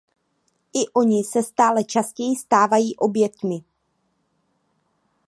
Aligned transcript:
I 0.81 0.87
oni 0.93 1.23
se 1.23 1.43
stále 1.43 1.83
častěji 1.83 2.35
stávají 2.35 2.95
oběťmi. 2.97 3.59